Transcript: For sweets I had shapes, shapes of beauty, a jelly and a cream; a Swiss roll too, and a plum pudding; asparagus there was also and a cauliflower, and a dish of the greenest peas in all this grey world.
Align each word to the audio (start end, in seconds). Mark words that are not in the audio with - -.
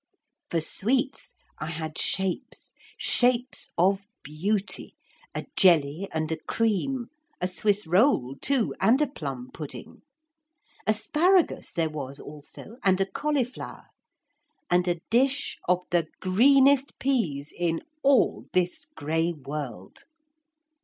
For 0.49 0.59
sweets 0.59 1.35
I 1.59 1.67
had 1.67 1.95
shapes, 1.95 2.73
shapes 2.97 3.69
of 3.77 4.07
beauty, 4.23 4.95
a 5.35 5.45
jelly 5.55 6.09
and 6.11 6.31
a 6.31 6.39
cream; 6.39 7.09
a 7.39 7.47
Swiss 7.47 7.85
roll 7.85 8.35
too, 8.41 8.73
and 8.81 8.99
a 8.99 9.05
plum 9.05 9.51
pudding; 9.53 10.01
asparagus 10.87 11.71
there 11.71 11.87
was 11.91 12.19
also 12.19 12.77
and 12.83 12.99
a 12.99 13.05
cauliflower, 13.05 13.89
and 14.71 14.87
a 14.87 15.01
dish 15.11 15.59
of 15.69 15.81
the 15.91 16.07
greenest 16.19 16.97
peas 16.97 17.53
in 17.55 17.83
all 18.01 18.47
this 18.53 18.85
grey 18.95 19.31
world. 19.31 20.05